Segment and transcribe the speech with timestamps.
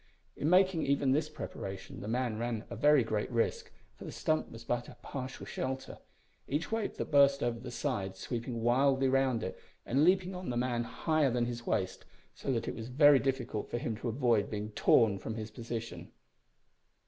[0.35, 4.63] In making even this preparation the man ran very great risk, for the stump was
[4.63, 5.99] but a partial shelter
[6.47, 10.57] each wave that burst over the side sweeping wildly round it and leaping on the
[10.57, 12.03] man higher than his waist,
[12.33, 16.11] so that it was very difficult for him to avoid being torn from his position.